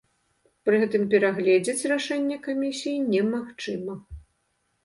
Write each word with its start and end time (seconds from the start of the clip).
Пры 0.69 0.79
гэтым 0.83 1.03
перагледзіць 1.11 1.89
рашэнне 1.93 2.39
камісіі 2.47 2.97
немагчыма. 3.13 4.01